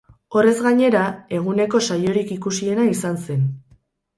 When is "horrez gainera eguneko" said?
0.37-1.81